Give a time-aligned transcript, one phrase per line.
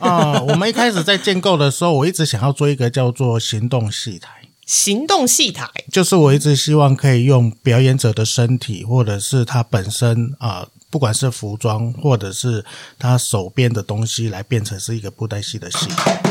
[0.06, 4.30] 啊、我们一开始在建构的时候，我一直想要做一个叫做行动戏台。
[4.66, 12.64] 行动戏台，就是我一直希望可以用表演者的身体，或者是他本身啊、不管是服装，或者是
[12.98, 15.88] 他手边的东西，来变成是一个布袋戏的戏。
[15.88, 16.29] Hello，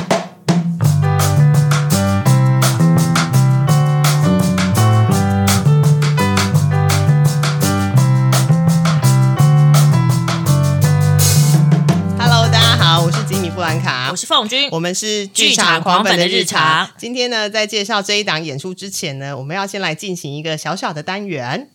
[14.19, 16.89] 是凤君，我们是剧场狂粉的日常。
[16.97, 21.69] 今天呢，在介绍这一档演出之前呢，我们要先来进行一个小小的单元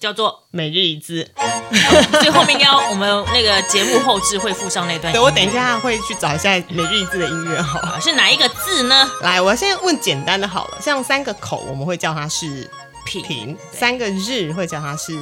[0.00, 1.30] 叫做——每日一字。
[2.12, 5.12] 所以后面应该要我们那个节目后置会附上那段。
[5.12, 7.78] 对我等一下会去找一下每日一字的音乐哈。
[7.80, 9.10] 啊是哪一个字呢？
[9.20, 12.66] 来，我现在问简单的好了，像三个口我们会叫它是
[13.04, 15.20] 品平，三个日会叫它是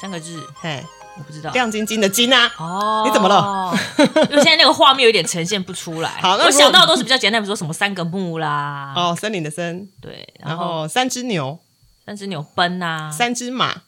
[0.00, 0.82] 三个日，嘿
[1.18, 1.50] 我不知道。
[1.50, 2.50] 亮晶晶的晶啊。
[2.58, 3.76] 哦，你怎么了？
[4.30, 6.10] 因为现在那个画面有点呈现不出来。
[6.22, 11.58] 好那我想到的都是比较简单，比如说什么三个木啦，哦，森林的森，对，然然后后三只牛，
[12.06, 13.82] 三只牛奔啊，三只马。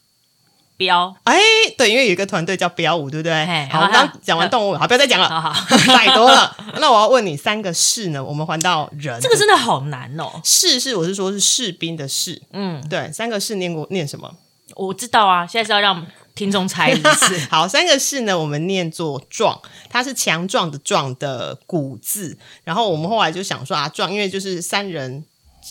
[0.77, 1.39] 标，哎，
[1.77, 3.69] 对，因为有一个团队叫标舞，对不对嘿？
[3.71, 5.29] 好，刚讲完动物，好，不要再讲了，
[5.69, 6.57] 太多了。
[6.79, 8.25] 那我要问你，三个士呢？
[8.25, 10.41] 我们还到人，这个真的好难哦。
[10.43, 14.35] 士是我是说是士兵的士，嗯，对，三个士念过念什么？
[14.75, 16.07] 我知道啊，现在是要让
[16.41, 17.39] 听众猜一次。
[17.53, 19.61] 好，三个是呢，我们念作壮，
[19.91, 22.39] 它是强壮的壮的古字。
[22.65, 25.25] 然后我们后来就想说啊，壮，因为就是三人。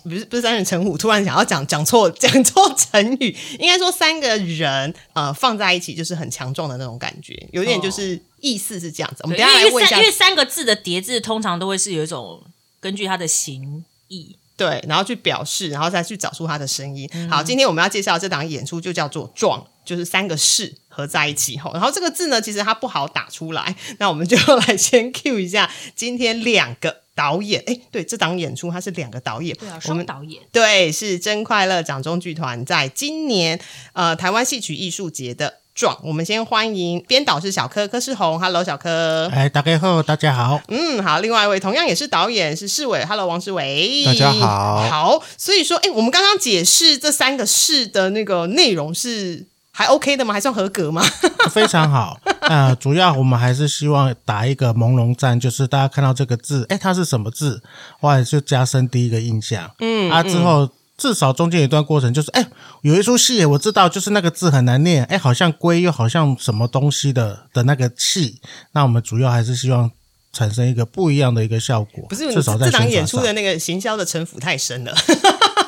[0.04, 9.22] 不是不是三人成虎，突然想要讲讲错 讲错成语，应该说三个人呃放在一起就是很强壮的那种感觉，有点就是意思是这样子。
[9.24, 12.40] 我们对等一下来问一下因为三因为三个字的叠字通常都会是有一种
[12.80, 14.36] 根据它的形意。
[14.60, 17.10] 对，然后去表示，然后再去找出它的声音。
[17.30, 21.72] 好，今天我们要介绍这档演出就叫做“壮”，就是三个士合在一起吼。
[21.72, 24.36] 然后这个字呢，其实它不好打出来，那我们就
[24.68, 27.64] 来先 cue 一下今天两个导演。
[27.68, 30.44] 哎，对，这档演出它是两个导演，对啊，我们双导演。
[30.52, 33.58] 对是真快乐掌中剧团在今年
[33.94, 35.60] 呃台湾戏曲艺术节的。
[35.80, 40.60] 壮，我们先欢迎编导是小柯柯世宏，Hello 小柯，哎，大家好，大家好。
[40.68, 50.34] 嗯，好，另外一位同样也是导演是世伟，Hello 王世伟，大家好好，所以说，哎，我们刚刚解释这三个市的那个内容是还 OK 的吗？
[50.34, 51.02] 还算合格吗？
[51.50, 52.20] 非常好。
[52.42, 57.64] 呃，主要我们还是希望打一个朦胧战，就是大家看到这个字，哎，它是什么字，
[58.02, 59.72] 后来就加深第一个印象。
[59.80, 62.46] 嗯，啊，之后至少中间有一段过程，就是哎，
[62.82, 68.42] 有一出戏我知道，就是那个字很难念，哎，好像龟又好像什么东西的的那个气。
[68.74, 69.90] 那我们主要还是希望
[70.34, 74.92] 产生一个不一样的一个效果，不是，至少在这档宣传上演出的那个行销的城府太深了。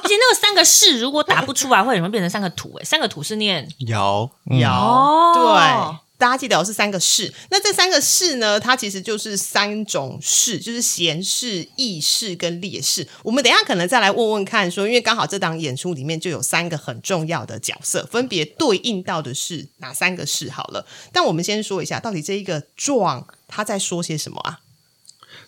[0.04, 2.74] 而且那个三个士如果打不出来，会很容易变成三个土。
[2.80, 5.98] 哎，三个土是念摇有、哦对。
[6.22, 7.34] 大家记得哦，是三个士。
[7.50, 13.08] 那这三个士呢，它其实就是三种士，就是闲士、义士跟烈士。
[13.24, 20.52] 我们等一下可能再来问问看说因为刚好这档演出里面就有三个很重要的角色，分别对应到的是哪三个士？
[20.52, 24.60] 好了，但我们先说一下，到底这一个壮他在说些什么啊？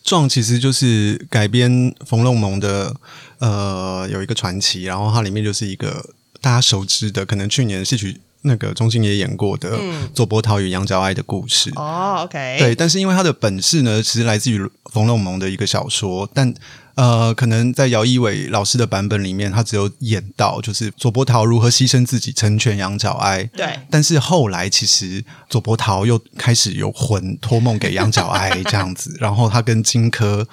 [0.03, 2.95] 壮其实就是改编冯龙蒙的
[3.37, 6.09] 呃有一个传奇，然后它里面就是一个
[6.41, 9.77] 大家熟知的，可能去年戏曲那个钟欣也演过的
[10.13, 11.71] 左伯桃与杨角哀的故事。
[11.75, 14.61] 哦，OK，对，但是因为他的本事呢，其实来自于
[14.91, 16.53] 冯龙蒙的一个小说，但
[16.95, 23.43] 呃，可能在姚一伟老师的版本里面，他只有演到就是左伯桃如何牺牲自己成全杨角哀。
[23.55, 30.45] 对但是后来其实左伯桃又开始有魂托梦给杨角哀这样子，然后他跟荆轲。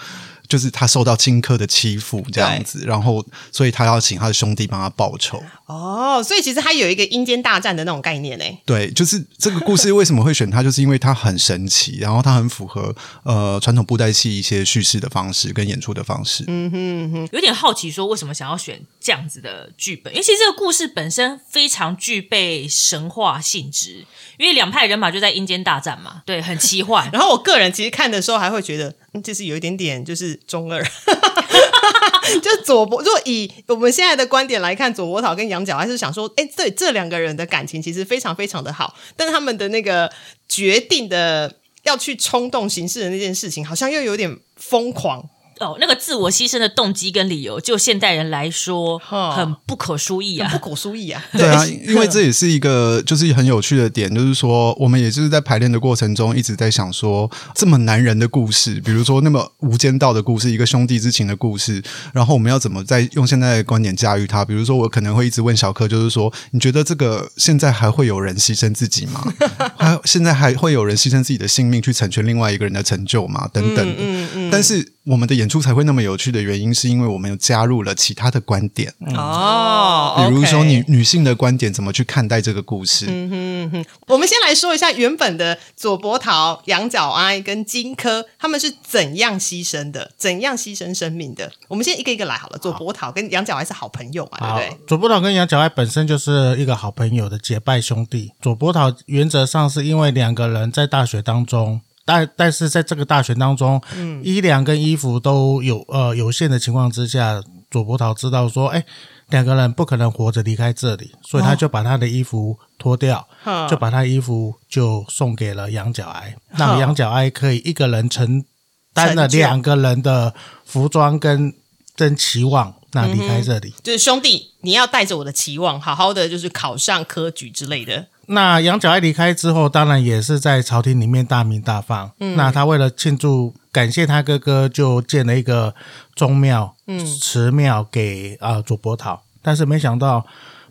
[0.51, 5.41] 就是他受到荆轲的欺负这样子，然后所以他要请他的兄弟帮他报仇。
[5.67, 8.45] 哦，所以其实他有一个阴间大战的那种概念呢。
[8.67, 16.43] 对，就是这个故事为什么会选他，就是因为他很神奇，然后他很符合呃传统布袋戏一些叙事的方式跟演出的方式。
[16.49, 20.13] 嗯哼哼有点好奇，说为什么想要选这样子的剧本？
[20.13, 24.05] 因为其实这个故事本身非常具备神话性质，
[24.39, 27.09] 因为两派人马就在阴间大战嘛，对，很奇幻。
[27.15, 30.83] 然后我个人其实看的时候还会觉得，嗯，就是有一点点就是中二，
[32.43, 40.11] 就左伯，如果以我们现在的观点来看，左伯桃跟杨角，还是想说，哎，对，这两个人的感情其实非常非常的好，但他们的那个
[40.49, 45.29] 决定的要去冲动行事的那件事情，好像又有点疯狂。
[45.61, 50.51] 哦，那个自我牺牲的动机跟理由，就现代人来说，很不可思议啊。
[50.51, 51.23] 不可思议啊！
[51.37, 61.83] 对啊，因为这也是一个就是很有趣的点，就是说我们也就是在排练的过程中一直在想说，这么男人的故事，比如说那么无间道的故事，一个兄弟之情的故事，
[62.15, 64.43] 然后我们要怎么在用现在的观点驾驭它？
[64.43, 69.23] 比如说，我可能会一直问小柯，就是说，你觉得这个现在还会有人牺牲自己吗？
[69.77, 73.47] 还现在还会有人牺牲自己的性命去成全另外一个人的成就吗？
[73.53, 74.03] 等等的。
[74.51, 83.85] 但是我们的演出才会那么有趣的原因，是因为我们有加入了其他的观点，哦，比如说女女性的观点怎么去看待这个故事嗯哼。
[84.09, 91.51] 我们先来说一下原本的左伯桃、羊角哀跟荆轲，他们是怎样牺牲的，怎样牺牲生命的？
[91.69, 92.59] 我们先一个一个来好了。
[92.59, 98.33] 左伯桃跟羊角哀是好朋友嘛，对不对？，左伯桃跟杨角哀本身就是一个好朋友的结拜兄弟。
[98.41, 108.85] 左伯桃原则上是因为两个人在大学当中，但但是在这个大选当中，嗯，衣粮跟衣服都有呃有限的情况之下，左伯桃知道说，哎，
[109.29, 113.69] 两个人不可能活着离开这里，所以他就把他的衣服脱掉，哦。
[113.71, 118.45] 就把他衣服就送给了羊角哀，让羊角哀可以一个人承
[118.93, 121.55] 担了两个人的服装跟
[121.95, 123.75] 跟期望，那离开这里。
[123.83, 128.07] 就是兄弟，你要带着我的期望，好好的就是考上科举之类的。
[128.27, 132.13] 那杨角爱离开之后，当然也是在朝廷里面大名大放。
[132.19, 135.75] 那他为了庆祝、感谢他哥哥，就建了一个
[136.15, 139.23] 宗庙、嗯，祠庙给啊、呃左伯桃。
[139.43, 140.25] 但是没想到，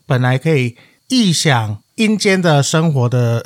[0.06, 0.78] 本来可以
[1.10, 3.46] 臆想阴间的生活的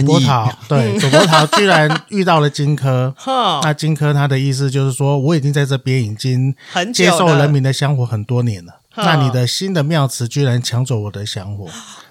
[0.00, 3.12] 左伯桃， 对左伯桃居然遇到了荆轲。
[3.62, 6.54] 那荆轲他的意思就是说，我已经在这边已经
[6.94, 8.74] 接受人民的香火很多年了。
[8.94, 11.66] 那你的新的庙祠居然抢走我的香火，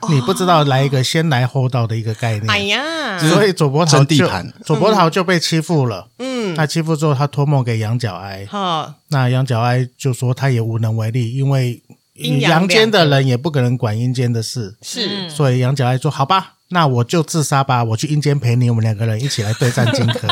[0.09, 2.49] 你不知道来一个先来后到的一个概念。
[2.49, 4.51] 哎呀，所以左伯桃就争地盘。
[4.65, 6.07] 左伯桃就被欺负了。
[6.17, 11.83] 嗯，那欺负之后，他托梦给羊角哀，哈，那羊角哀就说他也无能为力，因为阴
[12.21, 20.27] 阳阳间的人也不可能管阴间的事，是所以杨角哀说：“好吧，那我就自杀吧，我去阴间陪你，我们两个人一起来对战荆轲。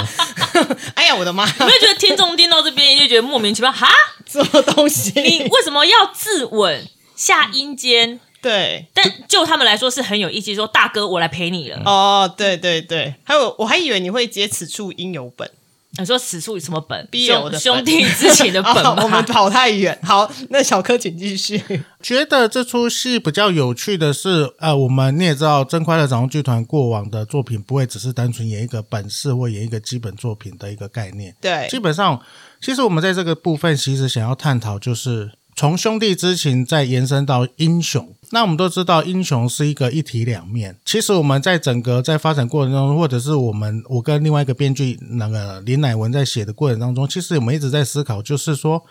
[0.95, 3.71] 哎呀，我的妈，有没有觉得听众听到这边就觉得莫名其妙？
[3.71, 3.88] 哈，
[4.25, 5.19] 什么东西？
[5.21, 6.81] 你为什么要自刎
[7.15, 8.19] 下阴间？
[8.42, 8.88] 对。
[8.94, 11.81] 但就他们来说是很有意气，说大哥我来陪你了。
[11.85, 15.50] 哦，对对对，还有我还以为你会接此处应有本
[15.99, 17.07] 你说此处什么本？
[17.11, 18.75] 必有的兄兄弟之情的本？
[19.03, 19.97] 我们跑太远。
[20.03, 21.61] 好，那小柯请继续。
[22.01, 31.35] ”觉得这出戏比较有趣的是，呃，我们你也知道，真快乐掌控剧团过往的作品不会只是单纯演一个本事或演一个基本作品的一个概念。
[31.41, 32.21] 对基本上，
[32.61, 35.29] 其实我们在这个部分其实想要探讨，就是
[35.59, 38.15] 从兄弟之情再延伸到英雄。
[38.29, 40.77] 那我们都知道，英雄是一个一体两面。
[40.85, 48.85] 其实我们在整个在发展过程中，或者是我们我跟另外一个编剧那个林乃文在写的过程当中，其实我们一直在思考，就是说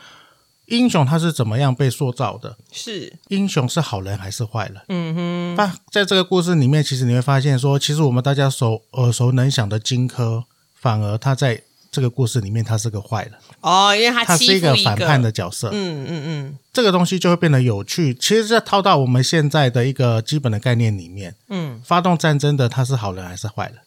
[0.67, 2.59] 英雄他是怎么样被塑造的。
[2.71, 4.77] 是英雄是好人还是坏人？
[4.91, 10.45] 嗯哼，那在这个故事里面，其实你会发现说，其实我们大家熟耳熟能详的荆轲，
[10.75, 15.71] 反而他在这个故事里面他是个坏人，哦，因为他他是一个反叛的角色。
[15.73, 18.15] 嗯嗯嗯这个东西就会变得有趣。
[18.15, 23.79] 其实，这套到我们现在的一个基本的概念里面，嗯，发动战争的他是好人还是坏人？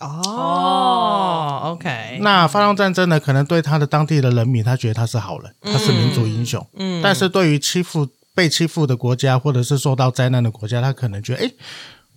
[0.00, 6.66] 哦，OK，那发动战争呢，可能对他的当地的人民，他觉得他是好人，他是民族英雄。
[6.76, 11.52] 嗯，但是对于欺负被欺负的国家，或者是受到灾难的国家，他可能觉得，哎，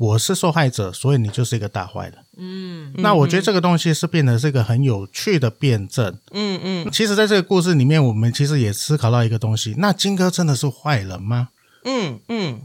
[0.03, 2.15] 我是受害者，所以你就是一个大坏人。
[2.37, 6.19] 嗯，那我觉得这个东西是变得是一个很有趣的辩证。
[6.31, 11.49] 嗯嗯其实，在这个故事里面，我们其实也思考到一个东西：那荆轲真的是坏人吗？
[11.85, 12.61] 嗯嗯。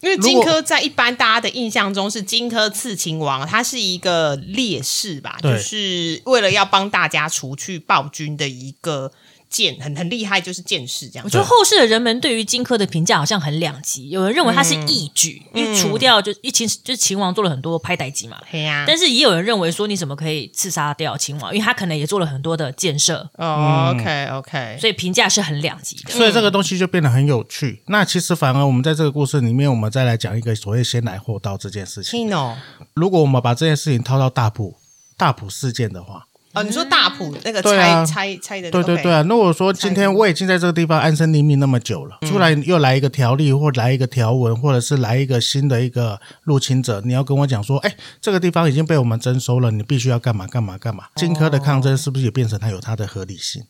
[0.00, 9.10] 因为荆轲在一般大家的印象中是荆轲刺秦王，他是一个烈士吧，就是为了要帮大家除去暴君的一个
[9.48, 11.30] 剑，很很厉害，就是剑士这样我。
[11.30, 26.10] 觉得后世的人们对于荆轲的评价好像很两极，有人认为他是嗯义举，因为除掉就一秦就是秦王做了很多拍歹机嘛，嘿呀、但是也有人认为说你怎么可以刺杀掉秦王，因为他可能也做了很多的建设，哦，OK OK，所以评价是很两极的。
[26.10, 27.82] 所以这个东西就变得很有趣。
[27.86, 32.28] 那其实反而我们在这个故事里面，我们再来讲一个所谓先来后到这件事情。
[32.28, 32.54] Tino，
[32.94, 34.76] 如果我们把这件事情套到大埔
[35.16, 36.27] 大埔事件的话，
[36.58, 38.04] 哦，你说大埔那个对啊。
[38.04, 51.04] 拆拆拆的，对对 OK 对啊，那我说今天我已经在这个地方安身立命那么久了，突然又来一个条例或来一个条文，或者是来一个新的一个入侵者，你要跟我讲说，哎，这个地方已经被我们征收了，你必须要干嘛干嘛干嘛。
[51.16, 53.62] 荆轲的抗争是不是也变成它有它的合理性？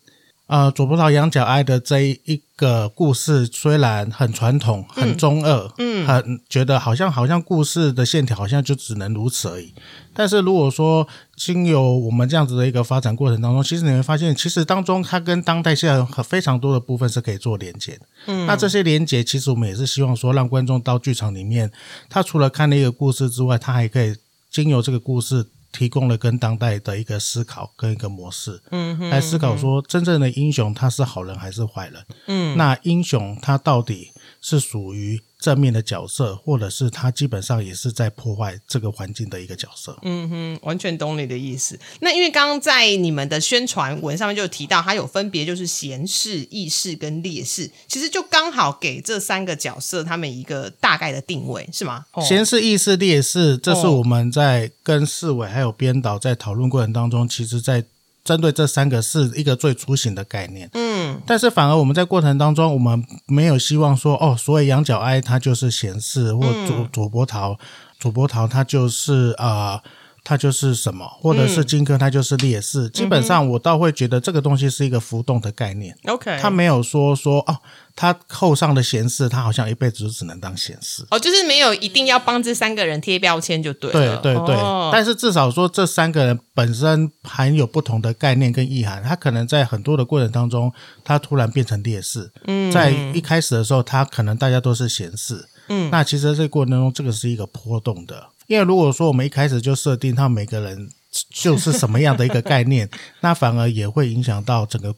[0.49, 9.75] 呃，左葡萄羊角哀的这一个故事虽然很传统、很中二，嗯，很觉得好像好像故事的线条好像就只能如此而已。
[10.15, 18.07] 但是如果说经由我们这样子的一个发展过程当中，其实你会发现，其实当中它跟当代现在很非常多的部分是可以做连接的。
[18.29, 21.71] 嗯，那这些连接其实我们也是希望说，让观众到剧场里面，
[22.09, 24.17] 他除了看那个故事之外，他还可以
[24.51, 25.47] 经由这个故事。
[25.73, 32.05] 提供了跟当代的一个思考跟一个模式，嗯，来思考说真正的英雄他是好人还是坏人？
[32.27, 35.23] 嗯，那英雄他到底是属于？
[35.41, 39.97] 正面的角色，或者是他基本上也是在破坏这个环境的一个角色。
[40.03, 41.79] 嗯哼，完全懂你的意思。
[42.01, 52.05] 那因为刚刚在你们的宣传文上面就有提到，他有分别就是闲士、义士跟烈士，其实就刚好给这三个角色他们一个大概的定位，是吗？
[52.21, 57.85] 贤士、义士、烈士，这是我们在跟市委还有编导在讨论过程当中，其实在。
[58.29, 67.59] 针对这三个是一个最雏形的概念，嗯，但是反而我们在过程当中，我们没有希望说，哦，所谓羊角哀它就是闲适，或左左波桃，
[67.99, 69.83] 左波桃它就是啊。
[70.25, 72.89] 它就是什么，或者是荆轲，它就是烈士。
[72.91, 75.97] 基本上，我倒会觉得这个东西是一个浮动的概念。
[76.05, 77.57] OK，他没有说说哦，
[77.97, 81.07] 他扣上的闲事，他好像一辈子就只能当闲事。
[81.11, 84.17] 哦，就是没有一定要帮这三个人贴标签就对了。
[84.19, 84.57] 对对对，
[84.93, 89.03] 但是至少说这三个人本身含有不同的概念跟意涵。
[89.03, 90.71] 他可能在很多的过程当中，
[91.05, 92.31] 他突然变成烈士。
[92.45, 95.49] 嗯，在一开始的时候，他可能大家都是闲事。
[95.69, 98.27] 嗯，那其实这个过程当中，这个是一个波动的。
[98.49, 100.91] 因为如果说我们一开始就设定他每个人
[101.31, 102.89] 就是什么样的一个概念，
[103.23, 104.95] 那反而也会影响到整个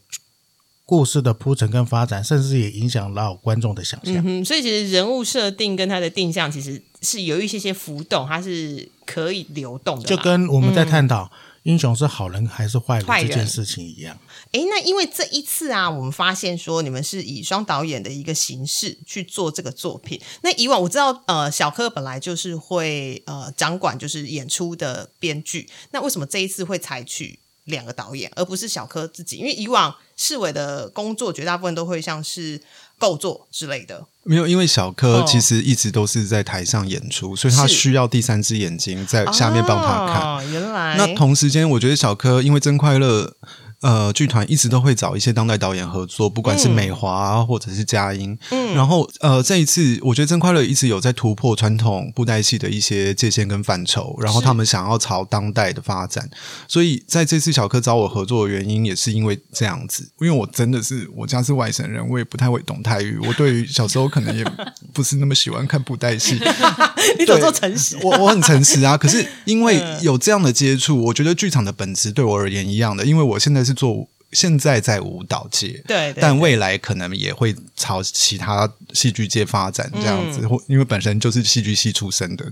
[0.85, 4.21] 故事的铺陈跟发展，甚至也影响到观众的想象。
[4.25, 10.05] 嗯所以其实人物设定跟他的定向其实是有一些些浮动，它是可以流动的。
[10.05, 11.31] 就跟我们在探讨
[11.63, 14.17] 英雄是好人还是坏人这件事情一样。
[14.51, 20.19] 哎，那因为这一次啊，我们发现说你们是以双导演的一个形式去做这个作品。
[20.41, 25.69] 那以往我知道，呃，小柯本来就是会呃掌管就是演出的编剧。
[25.91, 29.37] 那为什么这一次会采取两个导演，而不是小柯自己？
[29.37, 32.61] 因为以往市委的工作绝大部分都会像是
[32.97, 34.07] 构作之类的。
[34.23, 40.51] 没有，因为小柯其实一直都是在台上演出，所以他需要第三只眼睛在下面帮他看。
[40.51, 43.35] 原来，那同时间，我觉得小柯因为真快乐。
[43.81, 48.37] 呃，剧团一直都会找一些当代导演合作，不管是美华啊或者是佳音。
[48.51, 56.29] 嗯，然后呃，这一次我觉得真快乐一直有在突破传统布袋戏的一些界限跟范畴，然后他们想要朝当代的发展，
[56.67, 64.45] 所以在这次小柯找我合作的原因也是因为这样子，因为我真的是我家是外省人，我也不太会懂泰语， 我对于小时候可能也
[64.93, 66.39] 不是那么喜欢看布袋戏。
[67.17, 67.97] 你怎么做诚实？
[68.03, 73.70] 我我很诚实啊，可是因为有这样的接触，我觉得剧场的本质对我而言一样的，因为我现在是。
[73.73, 78.71] 做现在在舞蹈界，对，但未来可能也会朝其他。
[78.93, 82.45] 戏剧界发展这样子，或因为本身就是戏剧系出身的，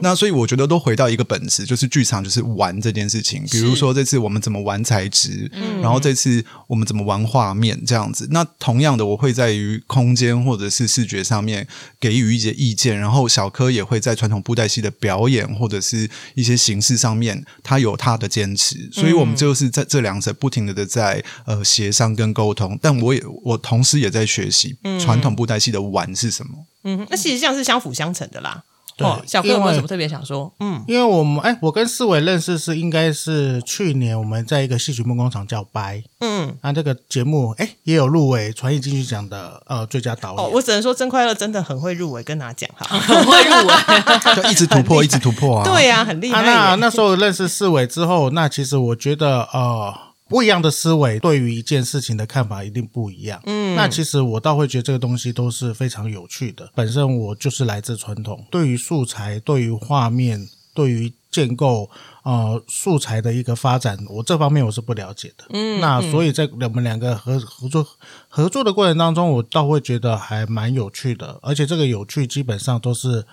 [0.00, 3.44] 那所以我觉得都回到一个本质，就是剧场就是玩这件事情。
[3.52, 5.48] 比如说这次我们怎么玩材质，
[5.80, 8.26] 然后这次我们怎么玩画面这样子。
[8.32, 11.66] 那同样的，我会在于空间或者是视觉上面
[12.00, 18.90] 给予一些意见，然后小柯也会在传统布袋戏的表演或者是一些形式上面，他有他的坚持。
[18.92, 20.84] 所以我们就是在这两者不停的的
[21.16, 22.78] 在呃协商跟沟通。
[22.82, 25.86] 但我也我同时也在学习传统布袋戏的。
[25.86, 26.52] 玩是什么？
[26.82, 28.62] 嗯，那其实像是相辅相成的啦。
[28.98, 30.52] 哦，小哥有没有什么特别想说？
[30.58, 40.38] 嗯，因为我们哎，我跟四伟认识是应该是去年我们在一个戏曲梦工厂叫掰，嗯，那这个节目哎也有入围传艺金曲奖的呃最佳导演。
[40.38, 43.74] 哦，我只能说真快乐真的很会入围，跟他讲哈， 很会入围，
[44.42, 45.64] 就一直突破，一直突破啊。
[45.64, 46.42] 对呀，很厉害。
[46.42, 49.94] 那那时候认识四伟之后，那其实我觉得呃。
[50.28, 53.40] 不一样的思维对于一件事情的看法一定不一样。
[53.44, 56.70] 嗯，那其实我倒会觉得这个东西都是非常有趣的。
[56.74, 61.88] 本身我就是来自传统，对于素材、对于画面、对于建构
[62.24, 65.44] 呃素材的一个发展，我这方面我是不了解的。
[65.50, 67.86] 嗯，那所以在我们两个合合作
[68.28, 71.38] 合作的过程当中，我倒会觉得还蛮有趣的。
[71.42, 73.24] 而且这个有趣基本上都是。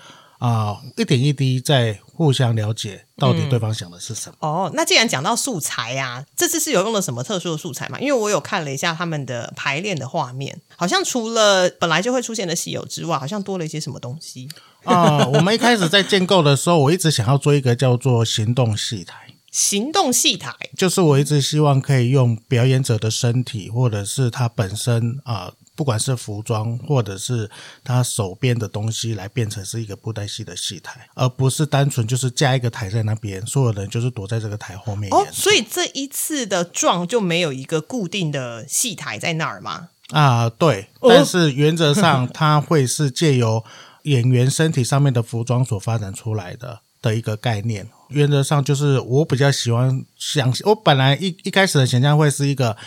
[0.44, 4.36] 啊，一点一滴在互相了解，到底对方想的是什么。
[4.42, 7.98] 哦，那既然讲到素材啊，这次是有用了什么特殊的素材吗？
[7.98, 14.50] 因为我有看了一下他们的排练的画面，好像除了本来就会出现的戏友之外，好像多了一些什么东西。
[14.84, 19.16] 啊，我们一开始在建构的时候，我一直想要做一个叫做行动戏台。
[19.50, 25.54] 行动戏台就是我一直希望可以用表演者的身体，或者是他本身啊。
[25.76, 27.50] 不管是服装或者是
[27.84, 35.26] 他手边的东西，来变成是一个布袋戏的戏台，而不是单纯就是架一个台在那边，所有人就是躲在这个台后面哦，。
[35.32, 39.90] 所以这一次的撞就没有一个固定的戏台在那儿吗？
[40.10, 43.64] 啊，对，哦但是原则上它会是借由
[44.04, 47.88] 演员身体上面的服装所发展出来的的一个概念。
[48.10, 52.78] 原则上就是我比较喜欢想，我本来一一开始的想象会是一个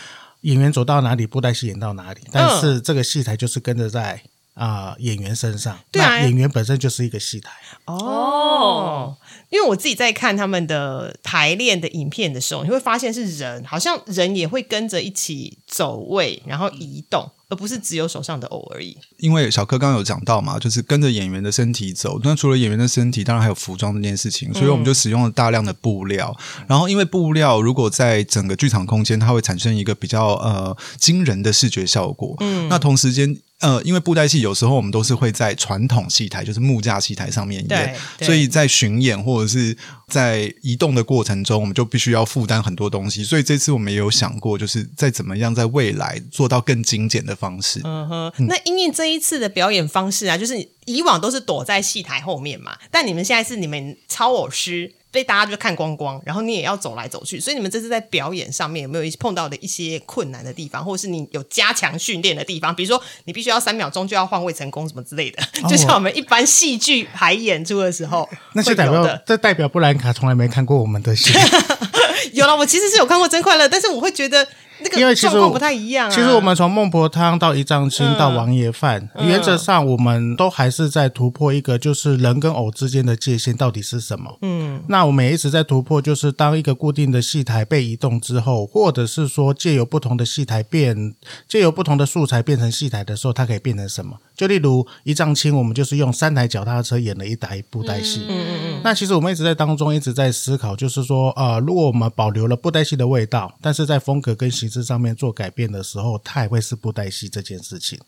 [0.47, 4.21] 演员走到哪里，布袋戏演到哪里，嗯但是这个戏台就是跟着在
[4.57, 7.51] 啊、演员身上，对啊演员本身就是一个戏台。
[7.85, 9.15] 哦，
[9.49, 18.97] 因为我自己在看他们的排练的影片的时候，你会发现是人，好像人也会跟着一起走位，然后移动，而不是只有手上的偶而已。
[19.19, 22.19] 因为小柯刚刚有讲到嘛，就是跟着演员的身体走。
[22.23, 26.35] 那除了演员的身体，当然还有服装这件事情，所以我们就使用了大量的布料。
[26.67, 32.35] 然后，因为布料如果在整个剧场空间，它会产生一个比较呃惊人的视觉效果。
[32.39, 33.37] 嗯，那同时间。
[33.59, 39.75] 呃，因为布袋戏有时候我们都是会在传统戏台，就是木架戏台上面演所以在巡演或者是
[40.07, 43.23] 在移动的过程中，我们就必须要负担很多东西。
[43.23, 47.81] 所以这次我们也有想过，就是在怎么样在未来做到更精简的方式。
[47.83, 54.93] 嗯哼，那因为这一次的表演方式啊，就是以往都是躲在戏台后面嘛，但你们现在是你们超偶师。
[55.17, 62.75] 被大家就看光光，然后你也要走来走去，所以你们这次在表演上面有没有一碰到的一些困难的地方，或者是你有加强训练的地方？
[62.75, 69.19] 比如说你必须要三秒钟就要换位成功什么之类的， 就像我们一般戏剧排演出的时候 那些代表。
[69.25, 71.33] 这代表布兰卡从来没看过我们的戏，
[72.33, 74.47] 有了，我其实是有看过《真快乐》，但是我会觉得
[74.79, 76.11] 那因为其实不太一样啊。
[76.13, 84.37] 其实我们从孟婆汤到一丈青嗯到王爷饭，原则上我们都还是在突破一个就是人跟偶之间的界限到底是什么。
[84.41, 91.15] 嗯，那我们也一直在突破，就是当一个固定的戏台被移动之后，或者是说借由不同的戏台变，
[91.47, 94.17] 借由不同的素材变成戏台的时候，它可以变成什么？
[94.35, 98.21] 就例如一丈青，我们就是用三台脚踏车演了一台布袋戏。
[98.27, 98.66] 嗯嗯嗯。
[98.87, 107.99] 那其实我们一直在当中一直在思考，就是说，呃，如果我们保留了布袋戏的味道，但是在风格跟形式上面做改变的时候，它也会是布袋戏这件事情。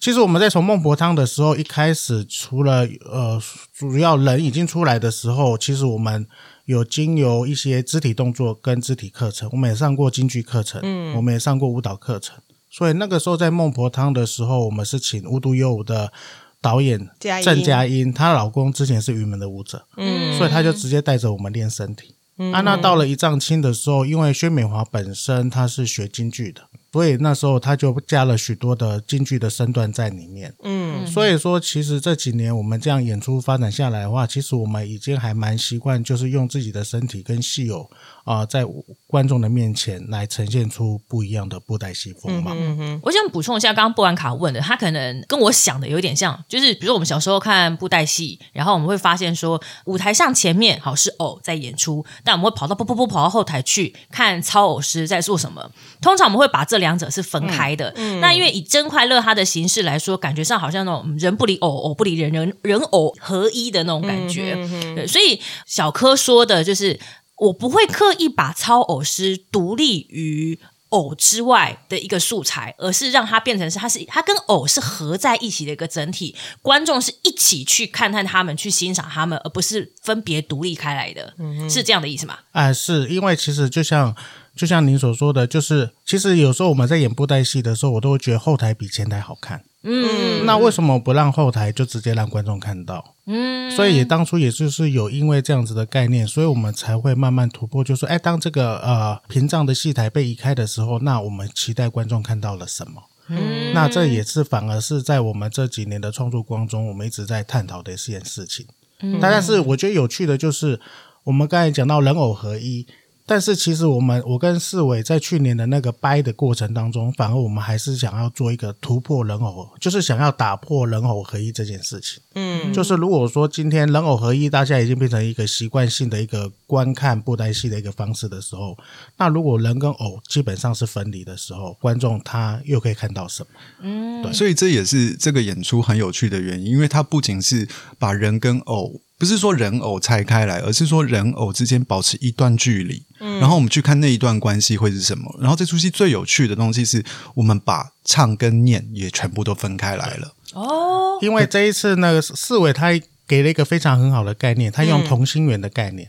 [0.00, 3.40] 其实我们在从孟婆汤的时候，一开始除了呃
[3.72, 6.26] 主要人已经出来的时候，其实我们
[6.64, 12.36] 有经由一些肢体动作跟肢体课程，我们也上过京剧课程，嗯，我们也上过舞蹈课程。
[12.68, 16.12] 所以那个时候在孟婆汤的时候，我们是请无独有偶的
[16.60, 17.08] 导演
[17.42, 22.14] 郑佳音，她老公之前是云门的舞者，嗯所以他就直接带着我们练身体。
[22.52, 30.54] 啊，那到了一丈青的时候，因为薛美华本身她是学京剧的，所以那时候她就加了许多的京剧的身段在里面。
[30.62, 37.90] 嗯，所以说，其实这几年我们这样演出发展下来的话，其实我们已经还蛮习惯，就是用自己的身体跟戏友
[38.30, 38.64] 啊、在
[39.08, 42.54] 观众的面前来呈现出不一样的布袋戏风貌。
[43.02, 55.68] 我想补充一下，刚刚布兰卡问的，他可能跟我想的有点像，就是比如说我们小时候看布袋戏，然后我们会发现说，舞台上前面好是偶在演出，但我们会跑到噗噗噗跑到后台去看操偶师在做什么。
[56.00, 57.92] 通常我们会把这两者是分开的。
[58.20, 64.54] 那因为以真快乐它的形式来说，感觉上好像那种人不离偶，偶不离人，人人偶合一的那种感觉。
[64.94, 66.96] 对，所以小柯说的就是。
[67.40, 70.58] 我不会刻意把超偶师独立于
[70.90, 81.32] 偶之外的一个素材，而是让它变成是它是它跟偶是合在一起的一个整体，观众是一起去看看他们，去欣赏他们，而不是分别独立开来的，
[81.68, 82.38] 是这样的意思吗？
[82.52, 84.14] 啊，是因为其实就像
[84.60, 89.64] 就像您所说的，就是其实有时候我们在演布袋戏的时候，我都会觉得后台比前台好看。
[89.84, 93.14] 嗯，那为什么不让后台就直接让观众看到？
[93.24, 103.04] 嗯，所以也当初也就是有因为这样子的概念，所以我们才会慢慢突破，就说，哎，当这个呃屏障的戏台被移开的时候，那我们期待观众看到了什么？
[103.28, 108.66] 嗯，那这也是反而是在我们这几年的创作光中，我们一直在探讨的一件事情。
[109.00, 110.78] 嗯，但是我觉得有趣的就是，
[111.24, 112.86] 我们刚才讲到人偶合一，
[113.30, 122.20] 但是其实我们我跟四伟在去年的那个掰的过程当中，反而我们还是想要做一个突破人偶，就是想要打破人偶合一这件事情。
[122.34, 128.76] 嗯，就是如果说今天人偶合一，大家已经变成一个习惯性的一个观看布袋戏的一个方式的时候，
[129.16, 133.48] 那如果人跟偶基本上是分离的时候，观众他又可以看到什么？
[133.82, 145.36] 嗯，对所以这也是这个演出很有趣的原因，因为它不仅是把人跟偶，不是说人偶拆开来，而是说人偶之间保持一段距离，然后我们去看那一段关系会是什么。
[145.38, 147.04] 然后这出戏最有趣的东西是
[147.34, 150.32] 我们把唱跟念也全部都分开来了。
[150.54, 156.08] 哦，因为这一次那个四伟他给了一个非常很好的概念，他用同心圆的概念。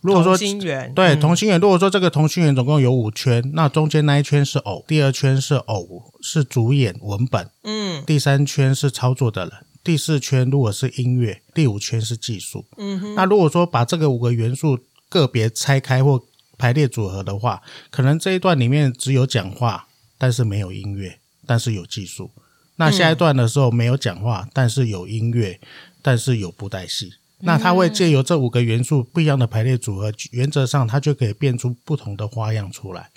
[0.00, 0.92] 如果说同心圆。
[0.94, 8.04] 对同心圆，如果说这个同心圆总共有五圈，那中间那一圈是偶，第二圈是偶是主演文本，嗯。
[8.06, 9.52] 第三圈是操作的人，
[9.84, 12.64] 第四圈如果是音乐，第五圈是技术。
[12.76, 16.22] 嗯哼，那如果说把这个五个元素个别拆开或
[16.56, 22.30] 排列组合的话，可能这一段里面只有讲话，但是没有音乐，但是有技术。
[22.76, 25.60] 那下一段的时候没有讲话，但是有音乐，
[26.00, 27.12] 但是有布袋戏。
[27.44, 33.10] 那它会借由这五个元素不一样的排列组合，原则上它就可以变出不同的花样出来。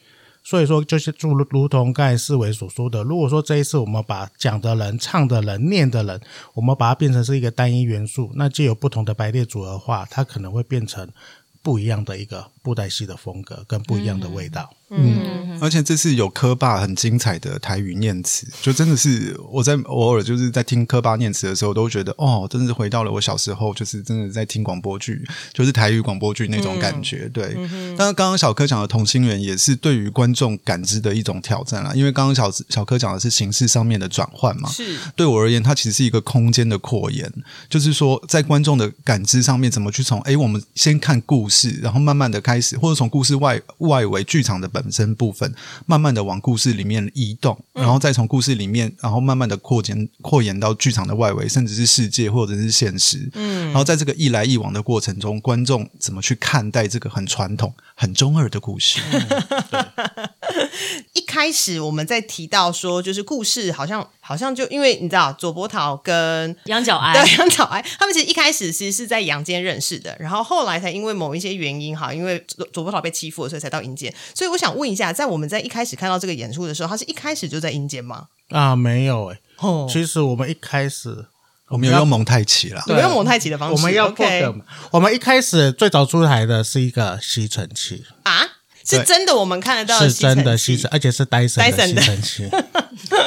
[0.45, 6.21] 所以说，就是如如同刚才四维所说的，如果说这一次我们把讲的人、唱的人、念的人，
[6.53, 11.09] 我们把它变成是一个单一元素，那既有不同的排列组合化，它可能会变成
[11.63, 14.69] 不一样的一个布袋戏的风格跟不一样的味道。
[14.97, 27.29] 嗯而且这次有科霸很精彩的台语念词，就真的是我在偶尔就是在听科霸念词的时候，都觉得哦，真的是回到了我小时候，就是真的在听广播剧，就是台语广播剧那种感觉。
[27.29, 27.55] 对，
[27.97, 34.97] 但是刚刚小柯讲的同心圆也是对于观众感知的一种挑战啦，因为刚刚小小柯讲的是形式上面的转换嘛，是。
[35.15, 37.31] 对我而言，它其实是一个空间的扩延，
[37.69, 45.53] 就是说，在观众的感知上面，怎么去从哎，我们先看故事，然后慢慢的开始，或者从故事外外围剧场的本身部分，
[45.85, 53.29] 慢慢的往故事里面移动，然后再从故事里面，然后慢慢的扩延扩延到剧场的外围，甚至是世界或者是现实。
[53.33, 58.99] 嗯，然后在这个一来一往的过程中，观众怎么去看待这个很传统、很中二的故事？
[61.13, 74.13] 一开始我们在提到说，就是故事好像好像就因为你知道左伯桃跟羊角哀对杨角哀他们其实一开始其实是在阳间认识的，然后后来才因为某一些原因哈，因为左左伯桃被欺负了，所以才到阴间。
[74.33, 78.27] 所以我想问一下，在我们在一开始看到这个演出的时候，他是一开始就在阴间吗？
[78.49, 81.25] 啊，没有诶、哦，其实我们一开始
[81.69, 88.41] 我们有用蒙太奇啦，你们用蒙太奇的方式，我们要 OK 破梗我们一开始最早出台的是一个吸尘器，啊？
[88.87, 92.01] 是真的，我们看得到是真的吸吸尘，而且是戴森的 Dyson 的。
[92.01, 92.49] 吸尘器。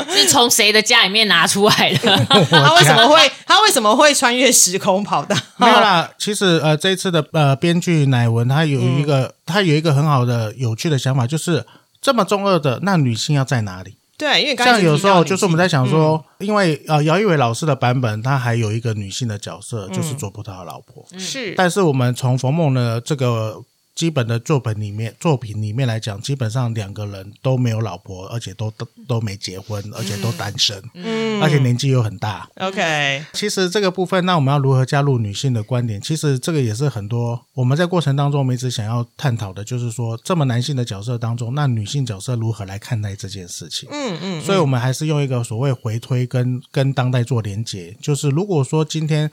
[0.10, 2.16] 是从谁的家里面拿出来的？
[2.50, 5.36] 他为什么会他为什么会穿越时空跑到？
[5.56, 11.64] 没有啦，其实呃，这一次的呃编剧乃文他有一个、他有一个很好的有趣的想法，就是
[12.00, 13.96] 这么中二的，那女性要在哪里？
[14.16, 21.06] 对，因为刚才像有时候就是我们在，想说，因为呃姚一伟老师的版本，他还有一个女性的角色，就是嗯左葡萄的老婆。
[21.16, 23.62] 是但是我们从冯梦的这个
[23.98, 32.48] 基本的作品里面，作品里面来讲，基本上两个人都没有老婆，而且都都都没结婚，而且都单身，嗯而且年纪又很大。
[32.60, 36.00] OK，其实这个部分，那我们要如何加入女性的观点？
[36.00, 43.88] 其实这个也是很多我们在过程当中，我们一直想要探讨的，就是说这么男性的角色当中，那女性角色如何来看待这件事情？
[43.90, 49.28] 嗯嗯，所以我们还是用一个所谓回推跟跟当代做连结，就是如果说今天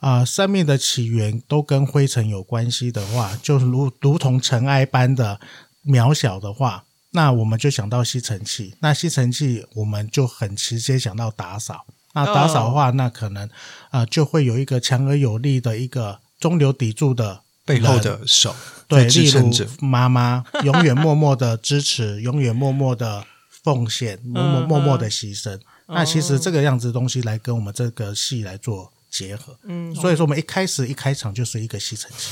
[0.00, 5.38] 啊、生命的起源都跟灰尘有关系的话，就如如同尘埃般的
[5.86, 11.86] 渺小的话，那我们就想到吸尘器，那吸尘器我们就很直接想到打扫。
[12.12, 13.48] 那打扫的话，那可能
[13.90, 18.54] 啊、就会有一个强而有力的一个中流砥柱的背后人的手
[18.88, 19.66] 对，在支例如撑着。
[19.80, 23.24] 妈妈永远默默的支持，永远默默的
[23.62, 25.60] 奉献，默默默默的牺牲。
[25.86, 32.28] 那其实这个样子的东西来跟我们这个戏来做结合，嗯，所以说我们一开始一开场就是一个吸尘器，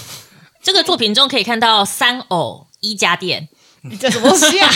[0.62, 3.48] 这个作品中可以看到三偶一家店，
[4.00, 4.70] 这什么东西啊？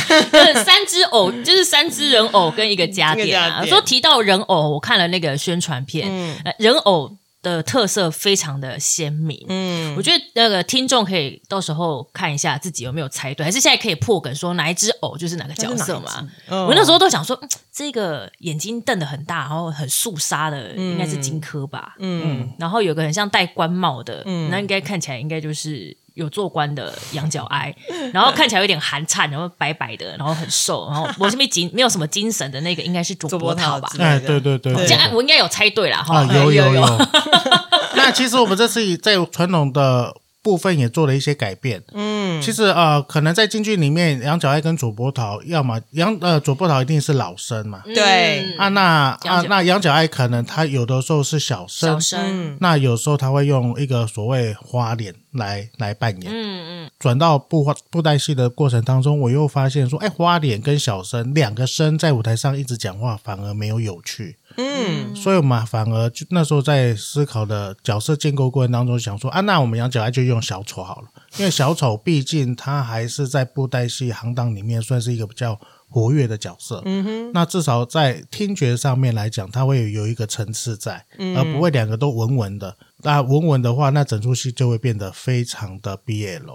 [0.65, 3.65] 三只偶，就是三只人偶跟一个家电啊。
[3.65, 6.55] 说提到人偶，我看了那个宣传片，嗯。
[6.59, 9.45] 人偶的特色非常的鲜明。
[9.49, 16.29] 嗯，我觉得那个听众可以到时候看一下自己有没有猜对，还是现在可以破梗说哪一只偶就是哪个角色嘛？
[16.49, 21.97] 我我那时候都想说，嗯这个眼睛瞪得很大，然后很肃杀的，应该是荆轲吧？
[21.99, 27.75] 嗯，然后有个很像戴官帽的，那应该看起来应该就是有做官的羊角哀，
[28.13, 36.19] 然后看起来有点寒颤，然后白白的，然后很瘦，然后我这边精没有什么精神的那个，应该是卓左伯伯桃吧对对对对这样我应该有猜对了哈。
[36.19, 36.99] 啊，，有有有有。
[37.95, 41.83] 那其实我们这次在传统的部分也做了一些改变。
[41.93, 47.83] 嗯，其实呃，可能在京剧里面，杨角爱跟左伯桃，要么杨呃左伯桃一定是老生嘛。
[47.95, 56.33] 对啊，那啊那杨角爱可能他有的时候是小生，小生，那有时候他会用一个所谓花脸来来扮演。
[56.33, 64.37] 嗯嗯，转到布花布袋戏的过程当中，我又发现说，哎，花脸跟小生两个生在舞台上一直讲话，反而没有有趣。
[64.57, 76.83] 嗯所以我们反而就那时候在思考的角色建构过程当中，想说啊，那我们杨角爱就用小丑好了，因为小丑毕竟他还是在布袋戏行当里面算是一个比较活跃的角色。
[76.85, 81.05] 嗯哼，那至少在听觉上面来讲，他会有一个层次在，
[81.37, 82.77] 而不会两个都稳稳的。
[83.03, 86.43] 那稳稳的话，那整出戏就会变得非常的 BL。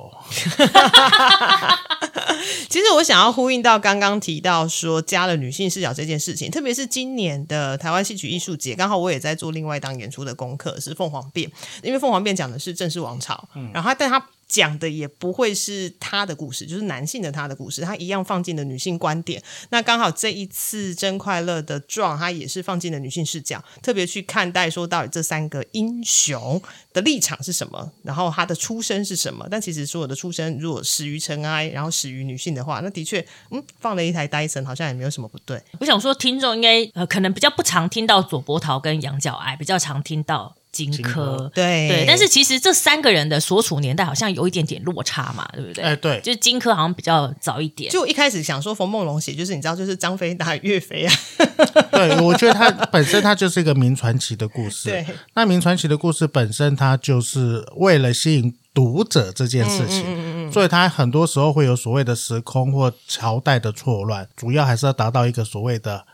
[2.70, 14.24] 其实我想要呼应到刚刚提到说加了女性视角这件事情，特别是今年的台湾戏曲艺术节，刚好我也在做另外一档演出的功课，是凤凰变，因为凤凰变讲的是正式王朝，然后但他。
[14.48, 19.42] 讲的也不会是他的故事，就是男性的他的故事，他一样放进了女性观点。
[19.70, 26.62] 那刚好这一次真快乐的撞，他也是放进了女性视角，特别去看待说到底这三个英雄
[26.94, 29.46] 的立场是什么，然后他的出身是什么。
[29.52, 35.62] 但其实所有的出身，如果始于尘埃，然后始于女性的话，那的确，嗯，放了一台戴森，好像也没有什么不对。
[35.80, 40.56] 我想说，听众应该呃，可能比较不常听到左伯桃跟羊角哀，比较常听到。
[40.86, 45.84] 荆轲，对对，但是其实这三个人的所处年代好像有一点点落差嘛，对不对？
[45.84, 47.92] 哎，对，就是荆轲好像比较早一点。
[47.92, 51.14] 就一开始想说冯梦龙写，就是你知道，就是张飞打岳飞啊。
[51.92, 54.90] 对，我觉得他本身他就是一个名传奇的故事。
[54.90, 66.06] 对，那名传奇的故事本身，它就是为了吸引读者这件事情，嗯嗯所以它很多时候会有所谓的时空或朝代的错乱，主要还是要达到一个所谓的。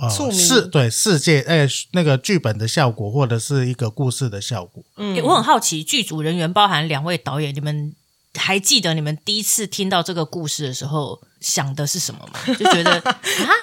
[0.00, 4.82] 呃，世对世界哎，那个剧本的效果，或者是一个故事的效果。
[4.96, 7.94] 嗯，我很好奇，剧组人员包含两位导演，你们
[8.34, 11.20] 还记得你们第一次听到这个故事的时候？
[11.40, 12.38] 想的是什么嘛？
[12.54, 13.16] 就觉得 啊，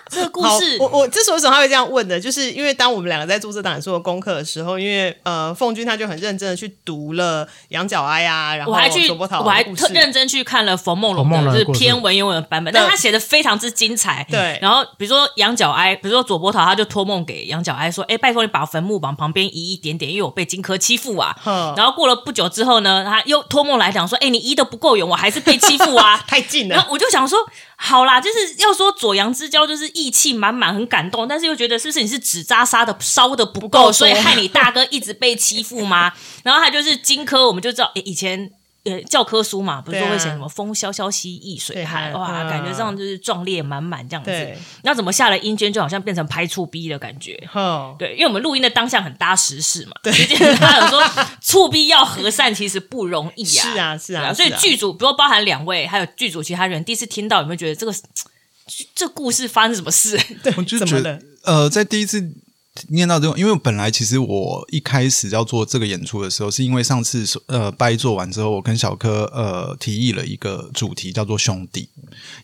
[0.09, 14.25] 这个故事，我我之所以为什么他会这样问的，就是因为当我们两个在做这档演出的功课的时候，因为呃，凤君他就很认真的去读了《羊角哀》啊，然后我还去，我还特认真去看了冯梦龙的，就是偏文言文的版本，但他写的非常之精彩。
[14.29, 21.35] 对，然后比如说《羊角哀》，比如说左伯桃他就托梦给羊角哀说：“哎，拜托你把坟墓往旁边移一点点，因为我被荆轲欺负啊。”
[21.77, 27.37] 然后过了不久之后呢，他又托梦来讲说：“哎，你移的不够远，我还是被欺负啊， 太近了。”然后我就想说。
[27.79, 36.11] 好啦，就是要说左阳之交，就是义气满满，很感动，但是又觉得是不是你是纸扎杀的烧的不够，所以害你大哥一直被欺负吗？
[36.43, 38.51] 然后他就是荆轲，我们就知道，以前。
[38.89, 44.31] 呃，教科书嘛，不是说会写什么“风萧萧兮易水寒”哇，感觉上就是壮烈满满这样子。
[44.83, 47.37] 那怎么下了阴间，就好像变成拍醋逼的感觉？
[47.99, 49.93] 对，因为我们录音的当下很搭时事嘛。
[50.01, 50.11] 对，
[50.55, 51.03] 他有说
[51.41, 53.73] 醋逼要和善，其实不容易啊。
[53.73, 54.33] 是啊，是啊。
[54.33, 57.93] 所以剧组，比如包含两位，还有剧组其他人，第一次听到有没有觉得这个
[58.93, 60.17] 这故事发生什么事？
[60.43, 62.31] 对，我就觉得呃，在第一次。
[62.89, 71.89] 念到这种，因为本来其实我一开始要做这个演出的时候，是因为上次呃掰做完之后，我跟小柯呃提议了一个主题叫做兄弟。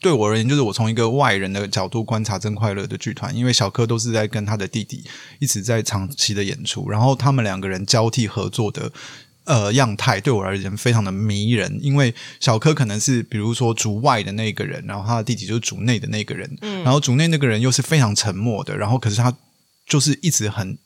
[0.02, 5.04] 对我而言，就是我从一个外人的角度观察真快乐的剧团，因为小柯都是在跟他的弟弟
[5.40, 8.92] 一直在长期的演出，然后他们两个人交替合作的
[9.46, 11.80] 呃样态，对我而言非常的迷人。
[11.82, 19.34] 因为小柯可能是比如说主外的那个人，然后他的弟弟就是主内的那个人，然后主内那个人又是非常沉默的，然后可是他。
[19.88, 20.78] 就是一直很。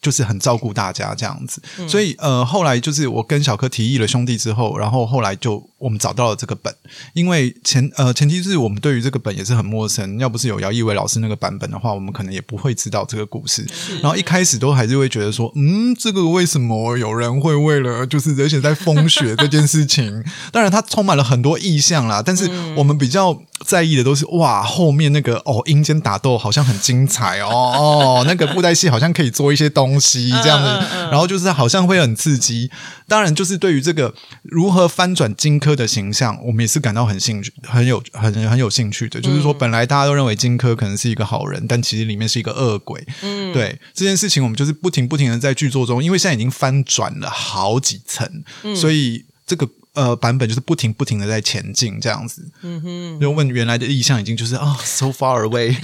[0.00, 6.74] 就是很照顾大家这样子，所以呃，后来就是我跟小柯提议了兄弟之后，然后后来就我们找到了这个本，
[7.14, 13.64] 因为前呃前提是我们对于这个本也是很陌生，要不是有姚一伟老师那个版本的话，我们可能也不会知道这个故事。
[14.02, 29.82] 然后一开始都还是会觉得说，嗯，这个为什么有人会为了就是而且在风雪这件事情， 当然它充满了很多意象啦，但是我们比较在意的都是哇，后面那个哦阴间打斗好像很精彩哦哦， 那个布袋戏好像可以做一些东。
[29.82, 32.70] 东西这样子，然后就是好像会很刺激。
[33.08, 39.20] 当然，就是对于这个如何翻转荆轲的形象，我们也是感到很兴趣、很有、很很有兴趣的。
[39.20, 43.04] 就是说，本来大家都认为荆轲可能是一个好人，但其实里面是一个恶鬼。
[43.22, 48.44] 嗯，对这件事情，我们就是不停不停的在剧作中，因为现在已经翻转了好几层，
[48.76, 52.50] 所以这个呃版本就是不停不停的在前进，这样子。
[52.62, 55.76] 嗯哼，就问原来的意向已经就是啊，so far away，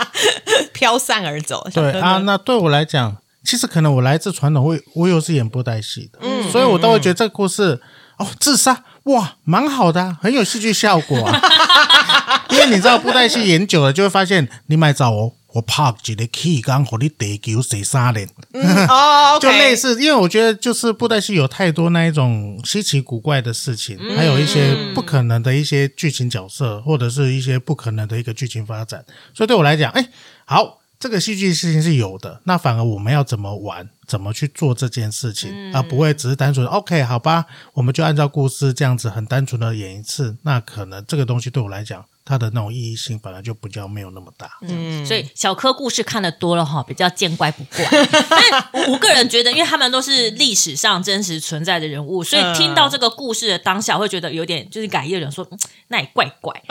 [0.72, 1.66] 飘散而走。
[1.72, 3.18] 对啊，那对我来讲。
[3.44, 7.80] 其实可能我来自传统，我我又是演布袋戏的，嗯，所以我都会觉得这个故事
[8.18, 11.40] 哦，自杀哇，蛮好的，很有戏剧效果啊。
[12.50, 18.28] 因为你知道布袋戏演久了，就会发现你买找我，我拍几个 key 刚和你地球谁杀人
[18.88, 20.00] 哦， 就类似。
[20.00, 29.04] 因为我觉得就是布袋戏有太多那一种稀奇古怪的事情，还有一些不可能的一些剧情角色，或者是一些不可能的一个剧情发展。
[29.34, 30.08] 所以对我来讲，哎，
[30.44, 30.78] 好。
[31.00, 42.04] 这个戏剧事情是有的，那反而我们要怎么玩，怎么去做这件事情，而不会只是单纯 OK 好吧，我们就按照故事这样子很单纯的演一次，那可能这个东西对我来讲。
[42.28, 44.50] 它的那种意义性本来就比较没有那么大。
[44.60, 47.86] 嗯所以小科故事看的多了哈，比较见怪不怪。
[48.28, 56.62] 但我我个人觉得，因为他们都是历史上真实存在的人物，所以嗯听到这个故事的当下，会觉得有点就是改业人说，嗯那也怪怪。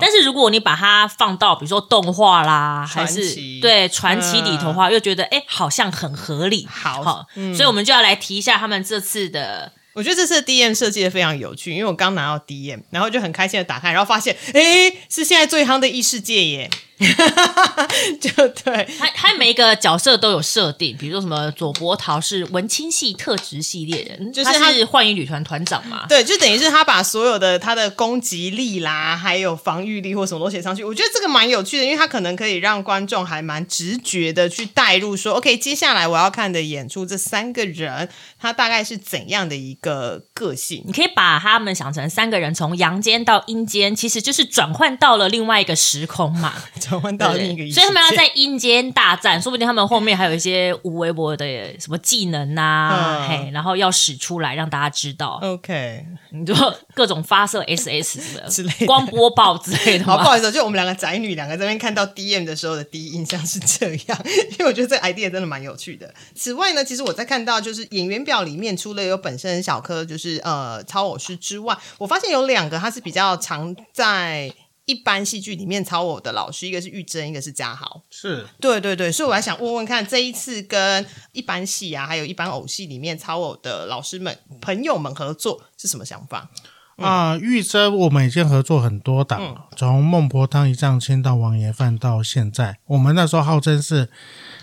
[0.00, 6.66] 但是如果你把它放到比如说动画啦，还是对传奇里头的话，又觉得哎，好像很合理。
[6.70, 9.72] 好嗯所以我们就要来提一下他们这次的。
[9.94, 16.70] 我觉得这次的 DM 设计的非常有趣，因为我刚拿到 DM，然后就很开心的打开，然后发现，哎，是现在最夯的异世界耶，
[18.20, 26.06] 就对，他他每一个角色都有设定，比如说什么左伯桃是文青系特职系列人，就是他他是幻影旅团团长嘛。
[26.08, 30.84] 对，就等于是他把所有的他的攻击力啦，还有防御力或什么都写上去。
[30.84, 38.08] 我觉得这个蛮有趣的，因为他可能可以让观众还蛮直觉的去带入说，OK，接下来我要看的演出这三个人，
[38.40, 40.92] 他大概是怎样的一个个性你？
[40.92, 46.54] 可以把他们想成三个人从阳间到阴间，其实就是转换到了另外一个时空嘛。
[46.92, 51.44] 转换到另一个所以他们要在阴间大战，说不定他们后面还有一些无微博的
[51.80, 56.04] 什么技能啊，嗯嘿，然后要使出来让大家知道，OK。
[56.30, 56.54] 你就
[56.94, 60.24] 各种发射 SS 的之类的光波爆之类的好，不。
[60.24, 64.18] 好意思，就我们两个宅女两个这边看到 DM 的时候的第一印象是这样，
[64.52, 66.12] 因为我觉得这个 idea 真的蛮有趣的。
[66.34, 74.50] 此外呢，其实我在看到就是演员表里面，除了有本身小柯就是呃超偶师之外，我发现有两个他是比较常在
[74.84, 78.02] 一般戏剧里面超偶的老师，一个是玉珍，一个是嘉豪。
[78.10, 86.50] 是对对对，所以我还想问问看，这一次跟一般戏啊，还有一般偶戏里面超偶的老师们、朋友们合作是什么想法？
[86.96, 94.10] 啊，玉珍我们已经合作很多档了，从孟婆汤一丈青到王爷饭到现在，我们那时候号称是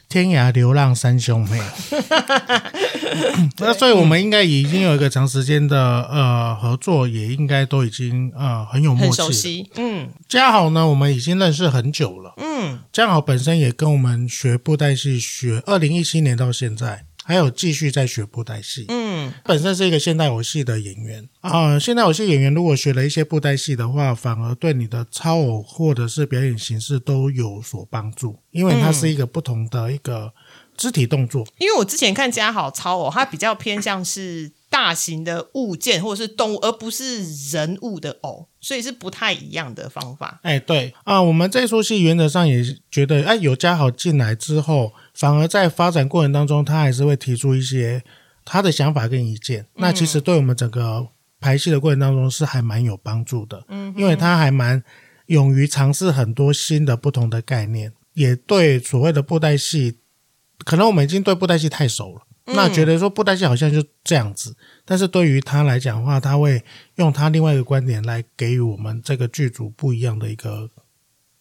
[0.10, 1.62] 天涯流浪三兄妹。
[3.60, 5.78] 那所以我们应该已经有一个长时间的
[6.12, 9.28] 呃合作，也应该都已经呃很有默契了。
[9.28, 12.34] 熟悉，嗯嘉豪呢，我们已经认识很久了。
[12.38, 18.86] 嗯，嘉豪本身也跟我们学布袋戏学，二零一七年到现在，还有继续在学布袋戏。
[18.88, 30.34] 嗯，本身是一个现代偶戏的演员啊、现代偶戏演员如果学了一些布袋戏的话，反而对你的超偶或者是表演形式都有所帮助，因为它是一个不同的一个
[30.76, 31.46] 肢体动作。
[31.60, 40.40] 因为我之前看嘉好超偶，它比较偏向是大型的物件或者是动物，而不是人物的偶，所以是不太一样的方法。
[40.42, 48.02] 哎，对啊，我们这出戏原则上也觉得，哎，有嘉豪进来之后，反而在发展过程当中，他还是会提出一些
[48.46, 49.66] 他的想法跟意见。
[49.76, 51.10] 那其实对我们整个
[51.42, 54.82] 排戏的过程当中是还蛮有帮助的，嗯，因为他还蛮
[55.26, 59.98] 勇于尝试很多新的不同的概念，也对所谓的布袋戏，
[60.64, 62.22] 可能我们已经对布袋戏太熟了。
[62.54, 66.64] 那觉得说不担心好像就这样子，但是对于他来讲的话，他会
[66.96, 70.70] 用他另外一个观点来给予我们这个剧组不一样的一个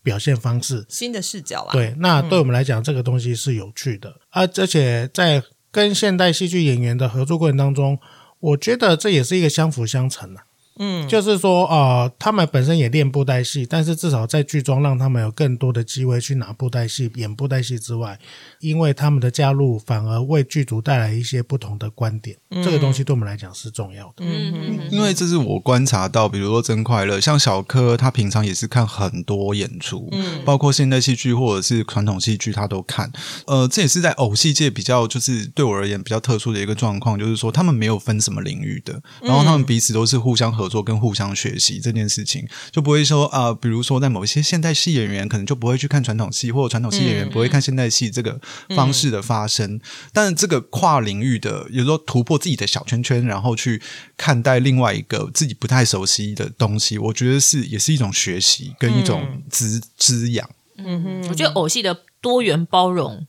[0.02, 0.84] 表现方式。
[0.88, 7.98] 新的视角啊，，对，那对我们来讲，这个东西是有趣的啊，而且在跟现代戏剧演员的合作过程当中，
[8.40, 10.44] 我觉得这也是一个相辅相成啊。
[10.78, 18.18] 嗯，就是说，呃，他们本身也练布袋戏，但是至少在剧中让他们有更多的机会去拿布袋戏、演布袋戏之外，
[18.60, 22.36] 因为他们的加入，反而为剧组带来一些不同的观点。
[22.62, 24.24] 这个东西对我们来讲是重要的。
[24.24, 33.10] 嗯嗯因为这是我观察到，比如说真快乐，像小柯，他平常也是看很多演出，嗯，包括现代戏剧或者是传统戏剧，他都看。
[33.46, 48.40] 呃，这也是在偶戏界比较，就是对我而言比较特殊的一个状况，就是说他们没有分什么领域的，然后他们彼此都是互相合作跟互相学习这件事情，就不会说啊、呃比如说在某一些现代戏演员可能就不会去看传统戏，或者传统戏演员不会看现代戏这个
[48.76, 49.80] 方式的发生。
[50.12, 53.82] 但是这个跨领域的，有时候突破自己的小圈圈，然后去
[54.16, 60.48] 看待另外一个自己不太熟悉的东西，我觉得是也是一种学习跟一种滋滋养。
[60.76, 63.26] 嗯哼我觉得偶戏的多元包容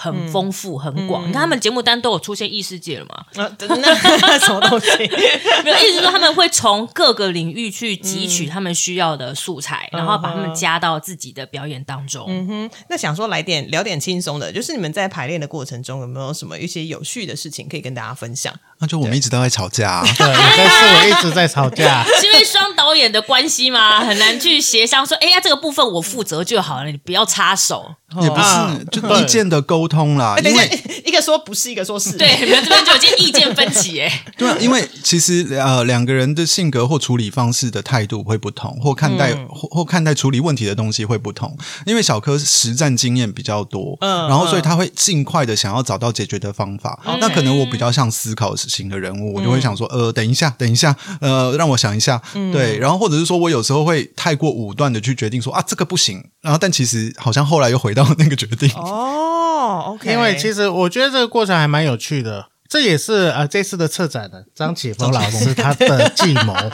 [0.00, 1.28] 很丰富、很广。
[1.28, 3.44] 你看他们节目单都有出现异世界了嘛？
[3.44, 4.88] 啊，那 什么东西？
[5.62, 12.24] 没有，意思是说他们会从各个领域去汲取他们需要的素材，然后把他们加到自己的表演当中。
[12.28, 18.54] 嗯哼那想说来点聊点轻松的，就是你们在排练的过程中有没有什么一些有趣的事情可以跟大家分享？
[18.80, 22.02] 那就我们一直都在吵架、啊，对，但是我一直在吵架。
[22.18, 24.00] 是因为双导演的关系吗？
[24.00, 27.94] 很难去协商说，哎呀，这个部分我负责就好了，你不要插手。
[28.20, 34.22] 也不啊是就意见的沟通啦，因为。，一个说不是，一个说是，对，你们这边就已经意见分歧哎。
[34.36, 41.56] 对啊，因为其实呃两个人的性格或处理方式的态度会不同，或看待、或或看待处理问题的东西会不同。
[41.86, 46.98] 因为小柯实战经验比较多，嗯然后所以他会尽快的想要找到解决的方法。
[47.20, 58.70] 那可能我比较像思考型的人物，我就会想说，呃，等一下，等一下，呃，让我想一下，对，然后或者是说我有时候会太过武断的去决定说啊，这个不行，然后但其实好像后来又回到那个决定。
[58.76, 66.54] 哦， OK，因为其实我觉得这个过程还蛮有趣的，这也是呃这次的策展的张启峰老师他的计谋。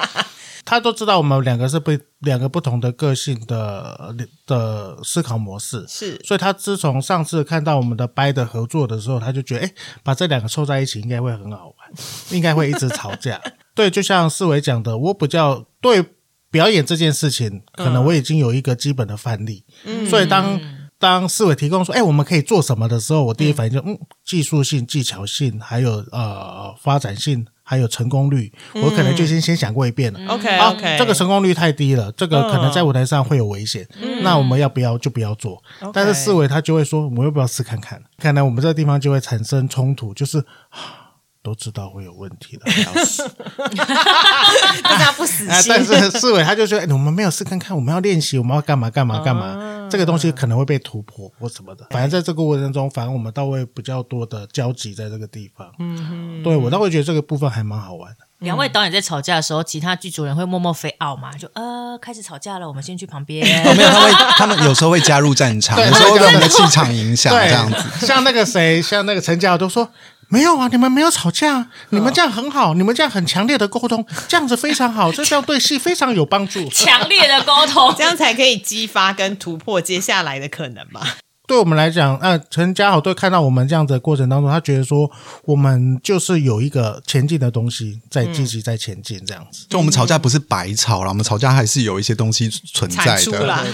[0.67, 4.15] 他都知道我们两个是不两个不同的个性的
[4.47, 11.93] 的思考模式，是，所以他自从上次看到我们的掰的合作的时候，他就觉得，哎，把这两个凑在一起应该会很好玩，
[12.37, 13.41] 应该会一直吵架。
[13.77, 16.05] 对，就像四维讲的，我比较对
[16.51, 20.61] 表演这件事情，可能我已经有一个基本的范例，嗯所以当
[20.99, 27.47] 当四维提供说，哎，我们可以做什么的时候，我第一反应就，嗯，技术性、技巧性，还有呃发展性。
[27.69, 30.21] 还有成功率，我可能就先先想过一遍了。
[30.29, 33.85] OK OK，这个成功率太低了，这个可能在舞台上会有危险。
[34.23, 35.61] 那我们要不要就不要做？
[35.93, 38.01] 但是四维他就会说，我们要不要试看看？
[38.19, 40.45] 看来我们这个地方就会产生冲突，就是
[41.43, 42.63] 都知道会有问题了，
[45.17, 45.67] 不死心。
[45.69, 49.89] 但是思维他就说，我们没有事看看，我们要练习，我们要干嘛干嘛干嘛？
[49.89, 55.71] 这个东西可能会被突破或什么的，反正在这个过程中，反正我们倒会比较多的交集在这个地方。
[55.79, 58.27] 嗯，对我倒会觉得这个部分还蛮好玩的。
[58.41, 61.33] 两位导演在吵架的时候，其他剧组人会默默飞傲嘛？
[61.39, 63.47] 就呃，开始吵架了，我们先去旁边。
[63.77, 68.07] 没有，他会， 他们有时候会加入战场，有时候被我们的气场影响这样子。
[68.07, 69.89] 像那个谁，像那个陈嘉都说。
[70.29, 76.69] 没有啊，你们没有吵架，你们这样很好，你们这样很强烈的沟通，这样子非常好， 这样对戏非常有帮助。
[76.69, 81.03] 强烈的沟通， 这样才可以激发跟突破接下来的可能嘛？
[81.47, 85.09] 对我们来讲，呃，陈家豪对看到我们这样子的过程当中，他觉得说
[85.45, 89.65] 我们就是有一个前进的东西在积极在前进，这样子。
[89.71, 93.67] 就我们吵架不是白吵了，我们吵架还是有一些东西存在的，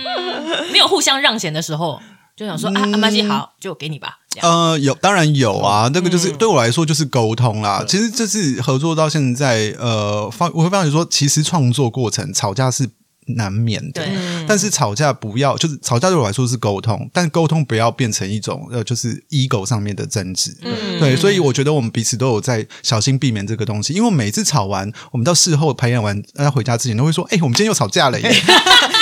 [0.72, 2.00] 没有互相让贤的时候。
[2.40, 4.18] 就想说啊，阿妈西好，就给你吧。
[4.40, 7.84] 呃，有当然有啊，那个就是对我来说就是沟通啦。
[7.86, 12.88] 其实这次合作到现在，呃，发我会发觉说，其实创作过程吵架是。
[13.36, 14.02] 难免的，
[14.48, 20.52] 但是吵架不要就是吵架对我来说是沟通，但沟通不要变成一种呃，就是 ego 上面的争执。
[20.98, 28.28] 对，所以我觉得我们彼此都有在小心避免这个东西，因为每次吵完，我们到事后排演完大家回家之前都会说：“哎，我们今天又吵架了。”耶。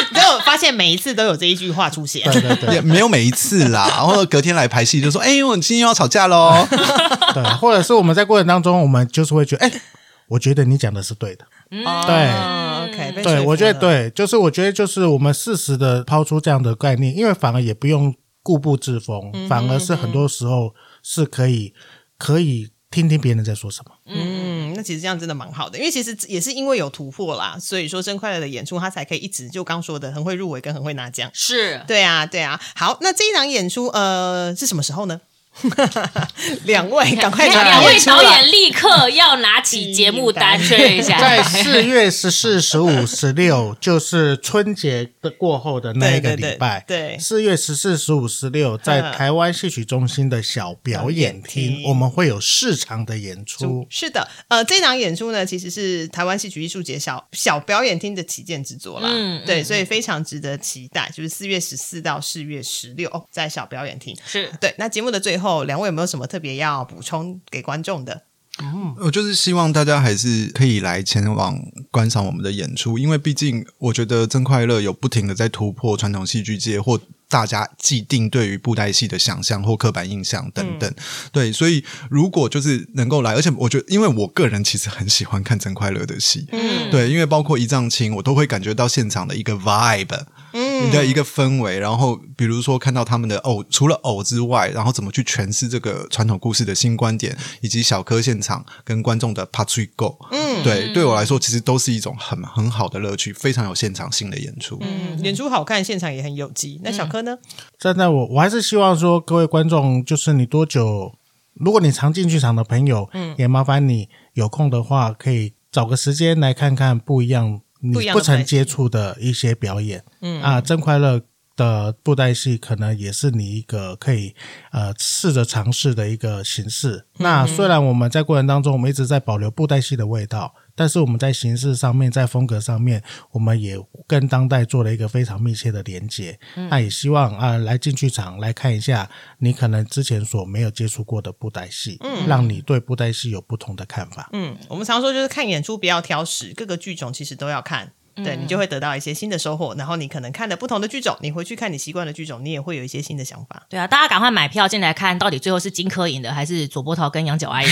[0.48, 3.86] 发现每一次都有这一句话出现，对对对，也没有每一次啦。
[3.92, 6.66] 然后隔天来排戏就说：“哎，我们今天又要吵架喽。
[7.34, 9.80] ”对，或者是我们在过程当中，我们就是会觉得：“哎，
[10.28, 21.74] 我觉得你讲的是对的。”对，OK，对，我觉得对，就是我觉得就是我们适时的抛出这样的概念，因为反而也不用固步自封，反而是很多时候是可以
[22.16, 23.92] 可以听听别人在说什么。
[24.06, 24.37] 嗯，
[24.78, 31.28] 那其实这样真的蛮好的，因为其实也是因为有突破啦，所以说真快乐的演出，他才可以一直就刚说的很会入围跟很会拿奖。
[31.34, 32.60] 是对啊，对啊。
[32.76, 35.20] 好，那这一场演出呃是什么时候呢？
[36.64, 37.48] 两位， 赶快！
[37.48, 46.84] 两位导演立刻要拿起节目单确认一下，在四月十四、十五、十六， 就是春节的过后的那一个礼拜。
[46.86, 53.86] 对，四月十四、十五、十六，在台湾戏曲中心的小表演厅，我们会有市场的演出。
[53.90, 59.08] 是的，呃，这场演出呢，其实是台湾戏曲艺术节小小表演厅的旗舰之作啦。
[59.10, 61.10] 嗯，对，所以非常值得期待。
[61.12, 64.16] 就是四月十四到四月十六，在小表演厅。
[64.24, 64.72] 是对。
[64.78, 65.47] 那节目的最后。
[65.48, 68.22] 后两位有没有什么特别要补充给观众的？
[68.60, 71.56] 嗯，我就是希望大家还是可以来前往
[71.92, 80.92] 观赏我们的演出，因为毕竟我觉得真快乐有不停的在突破传统戏剧界或大家既定对于布袋戏的想象或刻板印象等等。
[81.30, 90.24] 对，所以如果就是能够来，而且我觉得，因为我个人其实很喜欢看真快乐的戏，嗯，对，因为包括一丈青，我都会感觉到现场的一个 vibe。
[90.52, 104.78] 你的一个氛围，然后比如说看到他们的偶，除了偶之外，然后怎么去诠释这个传统故事的新观点，以及小柯现场跟观众的 p a t r i Go，嗯，对，对我来说其实都是一种很很好的乐趣，非常有现场性的演出。
[104.80, 106.80] 嗯，演出好看，现场也很有机。
[106.82, 107.38] 那小柯呢？
[107.78, 111.14] 站在我，我还是希望说各位观众，就是你多久，
[111.54, 117.60] 如果你常进剧场的朋友，嗯，也麻烦你有空的话，可以找个时间来看看不一样。
[117.80, 121.20] 你不曾接触的一些表演，嗯啊，真快乐
[121.56, 124.34] 的布袋戏可能也是你一个可以
[124.72, 127.06] 呃试着尝试的一个形式。
[127.18, 130.54] 那虽然我们在过程当中，我们一直在保留布袋戏的味道。
[130.78, 133.02] 但是我们在形式上面，在风格上面，
[133.32, 133.76] 我们也
[134.06, 136.38] 跟当代做了一个非常密切的连接。
[136.70, 139.10] 那也希望啊，来进剧场来看一下
[139.40, 144.30] 你可能之前所没有接触过的布袋戏，嗯，让你对布袋戏有不同的看法。
[144.32, 149.74] 嗯，我们常说就是看演出不要挑食，各个剧种其实都要看，对你就会得到一些新的收获。
[149.74, 153.66] 然后你可能看的不同的剧种，你回去看你习惯的剧种，你也会有一些新的想法。
[153.68, 157.70] 对啊，大家赶快买票进来看到底最后是金科赢的，还是左波涛跟杨角爱赢？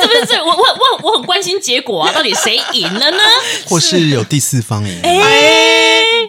[0.00, 3.18] 这不是这我我我我很关心结果啊，到底谁赢了呢？
[3.68, 5.00] 或是有第四方赢。
[5.02, 5.10] 哎，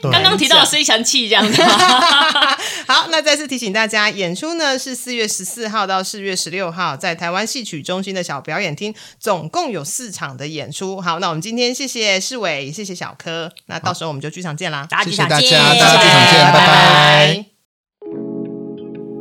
[0.01, 1.67] 对刚刚提到的飞翔器这样子吗，
[2.88, 10.99] 好，那再次提醒大家，演出呢是四月十四号到四月十六号，在台湾戏曲中心的小表演厅，总共有四场的演出。
[11.01, 17.49] 好，那我们今天谢谢世伟，谢谢小柯，那到时候我们就剧场见啦，大家谢谢大剧场见，家大家剧场见拜拜。